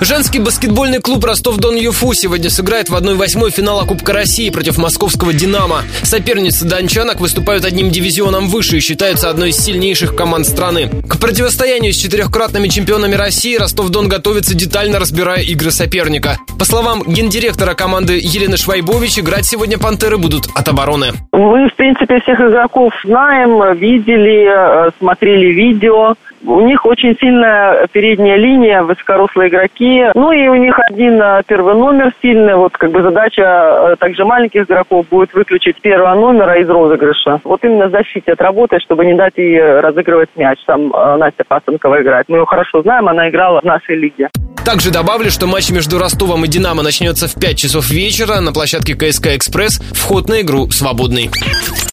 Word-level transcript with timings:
Женский 0.00 0.38
баскетбольный 0.38 0.98
клуб 0.98 1.26
Ростов-Дон-Юфу 1.26 2.14
сегодня 2.14 2.48
сыграет 2.48 2.88
в 2.88 2.96
1-8 2.96 3.50
финала 3.50 3.84
Кубка 3.84 4.14
России 4.14 4.48
против 4.48 4.78
московского 4.78 5.34
«Динамо». 5.34 5.82
Соперницы 6.02 6.66
дончанок 6.66 7.20
выступают 7.20 7.66
одним 7.66 7.90
дивизионом 7.90 8.48
выше 8.48 8.78
и 8.78 8.80
считаются 8.80 9.28
одной 9.28 9.50
из 9.50 9.58
сильнейших 9.58 10.16
команд 10.16 10.46
страны. 10.46 10.88
К 11.06 11.20
противостоянию 11.20 11.92
с 11.92 11.96
четырехкратными 11.96 12.68
чемпионами 12.68 13.14
России 13.14 13.58
Ростов-Дон 13.58 14.08
готовится 14.08 14.56
детально 14.56 15.00
разбирая 15.00 15.42
игры 15.42 15.70
соперника. 15.70 16.38
По 16.58 16.64
словам 16.64 17.02
гендиректора 17.06 17.74
команды 17.74 18.14
Елены 18.14 18.56
Швайбович, 18.56 19.18
играть 19.18 19.44
сегодня 19.44 19.78
«Пантеры» 19.78 20.16
будут 20.16 20.46
от 20.54 20.66
обороны. 20.66 21.08
Мы, 21.32 21.68
в 21.68 21.74
принципе, 21.74 22.20
всех 22.20 22.40
игроков 22.40 22.94
знаем, 23.04 23.76
видели, 23.76 24.86
э, 24.86 24.90
смотрели 24.98 25.52
видео. 25.52 26.14
У 26.42 26.60
них 26.62 26.86
очень 26.86 27.14
сильная 27.20 27.86
передняя 27.92 28.36
линия, 28.36 28.82
высокорослые 28.82 29.50
игроки. 29.50 29.89
Ну 30.14 30.32
и 30.32 30.48
у 30.48 30.54
них 30.54 30.78
один 30.90 31.20
э, 31.20 31.42
первый 31.46 31.74
номер 31.74 32.12
сильный. 32.22 32.54
Вот 32.54 32.76
как 32.76 32.90
бы 32.90 33.02
задача 33.02 33.42
э, 33.42 33.96
также 33.98 34.24
маленьких 34.24 34.62
игроков 34.62 35.06
будет 35.08 35.32
выключить 35.34 35.80
первого 35.80 36.14
номера 36.14 36.60
из 36.60 36.68
розыгрыша. 36.68 37.40
Вот 37.44 37.64
именно 37.64 37.88
в 37.88 37.90
защите 37.90 38.32
отработать, 38.32 38.82
чтобы 38.82 39.04
не 39.04 39.14
дать 39.14 39.34
ей 39.36 39.80
разыгрывать 39.80 40.30
мяч. 40.36 40.58
Там 40.66 40.92
э, 40.92 41.16
Настя 41.16 41.44
Пасынкова 41.46 42.02
играет. 42.02 42.28
Мы 42.28 42.38
ее 42.38 42.46
хорошо 42.46 42.82
знаем, 42.82 43.08
она 43.08 43.28
играла 43.28 43.60
в 43.60 43.64
нашей 43.64 43.96
лиге. 43.96 44.28
Также 44.64 44.90
добавлю, 44.90 45.30
что 45.30 45.46
матч 45.46 45.70
между 45.70 45.98
Ростовом 45.98 46.44
и 46.44 46.48
Динамо 46.48 46.82
начнется 46.82 47.26
в 47.26 47.34
5 47.34 47.58
часов 47.58 47.90
вечера 47.90 48.40
на 48.40 48.52
площадке 48.52 48.94
КСК 48.94 49.28
«Экспресс». 49.28 49.80
Вход 49.92 50.28
на 50.28 50.42
игру 50.42 50.70
свободный. 50.70 51.30